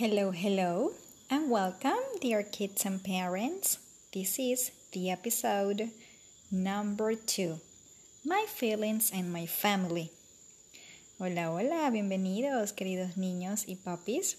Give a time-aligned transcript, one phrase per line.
[0.00, 0.92] Hello, hello,
[1.28, 3.76] and welcome, dear kids and parents.
[4.14, 5.90] This is the episode
[6.50, 7.60] number two
[8.24, 10.10] My Feelings and My Family.
[11.18, 14.38] Hola, hola, bienvenidos, queridos niños y papis.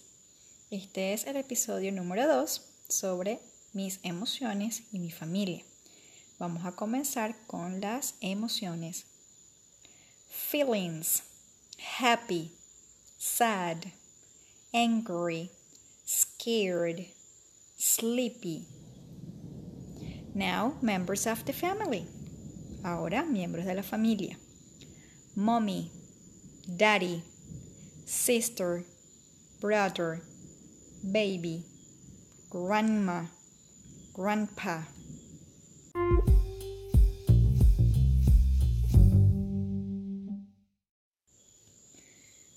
[0.72, 3.38] Este es el episodio número dos sobre
[3.72, 5.62] mis emociones y mi familia.
[6.40, 9.06] Vamos a comenzar con las emociones.
[10.28, 11.22] Feelings:
[12.00, 12.50] happy,
[13.20, 13.92] sad
[14.74, 15.52] angry,
[16.42, 17.06] scared,
[17.78, 18.66] sleepy.
[20.34, 22.08] Now, members of the family.
[22.84, 24.36] Ahora, miembros de la familia.
[25.36, 25.92] Mommy,
[26.66, 27.22] daddy,
[28.06, 28.84] sister,
[29.62, 30.22] brother,
[31.12, 31.64] baby,
[32.50, 33.26] grandma,
[34.12, 34.82] grandpa.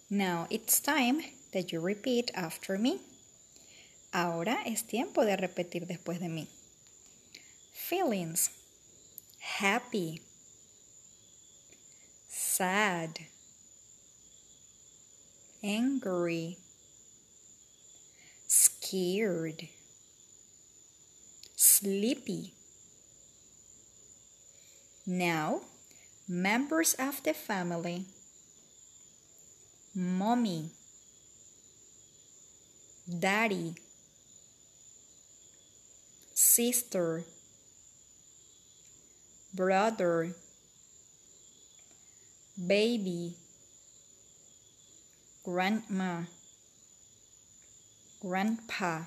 [0.09, 1.20] Now it's time
[1.53, 3.01] that you repeat after me.
[4.14, 6.48] Ahora es tiempo de repetir después de mí.
[7.72, 8.52] Feelings.
[9.58, 10.22] Happy.
[12.28, 13.11] Sad.
[15.64, 16.58] Angry.
[18.47, 19.69] Scared.
[21.56, 22.55] Sleepy.
[25.05, 25.62] Now,
[26.28, 28.06] members of the family.
[29.92, 30.70] Mommy
[33.06, 33.74] daddy,
[36.55, 37.24] sister,
[39.52, 40.28] brother,
[42.55, 43.34] baby,
[45.42, 46.22] grandma,
[48.22, 49.00] grandpa.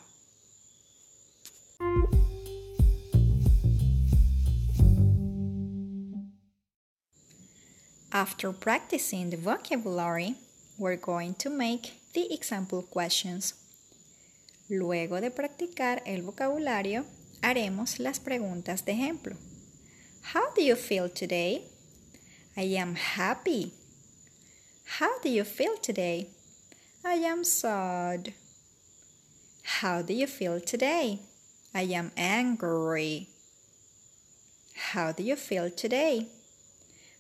[8.11, 10.36] After practicing the vocabulary,
[10.78, 13.54] we're going to make the example questions.
[14.70, 17.06] Luego de practicar el vocabulario,
[17.42, 19.36] haremos las preguntas de ejemplo.
[20.34, 21.64] How do you feel today?
[22.56, 23.73] I am happy.
[25.00, 26.28] How do you feel today?
[27.06, 28.34] I am sad.
[29.64, 31.20] How do you feel today?
[31.73, 33.28] I am angry.
[34.92, 36.28] How do you feel today?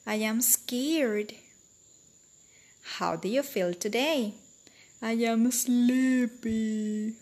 [0.05, 1.33] I am scared.
[2.97, 4.33] How do you feel today?
[5.01, 7.13] I am sleepy.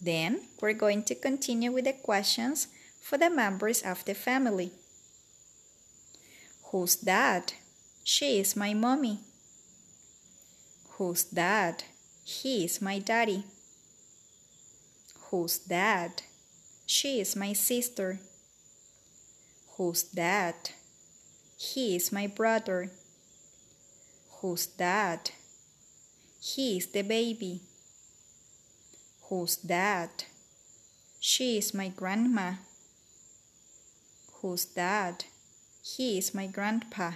[0.00, 2.68] Then we're going to continue with the questions
[3.00, 4.72] for the members of the family.
[6.70, 7.54] Who's that?
[8.04, 9.20] She is my mommy.
[10.90, 11.84] Who's that?
[12.24, 13.44] He is my daddy.
[15.30, 16.22] Who's that?
[16.86, 18.20] She is my sister.
[19.76, 20.72] Who's that?
[21.58, 22.90] He is my brother.
[24.40, 25.32] Who's that?
[26.40, 27.62] He is the baby.
[29.28, 30.26] Who's that?
[31.18, 32.52] She is my grandma.
[34.34, 35.24] Who's that?
[35.82, 37.12] He is my grandpa.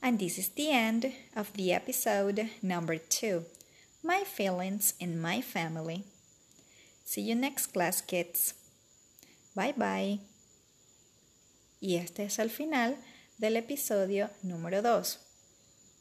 [0.00, 3.46] And this is the end of the episode number two
[4.04, 6.04] My Feelings in My Family.
[7.04, 8.54] See you next class, kids.
[9.56, 10.20] Bye bye.
[11.80, 12.98] Y este es el final
[13.38, 15.20] del episodio número 2,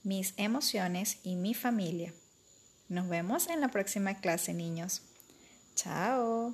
[0.03, 2.13] mis emociones y mi familia.
[2.87, 5.01] Nos vemos en la próxima clase, niños.
[5.75, 6.53] Chao.